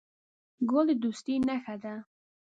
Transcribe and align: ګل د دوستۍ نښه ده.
ګل 0.69 0.87
د 0.89 0.93
دوستۍ 1.03 1.35
نښه 1.47 1.75
ده. 1.83 1.95